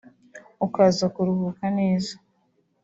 ukaza 0.65 1.05
kuruhuka 1.15 1.65
neza 1.79 2.13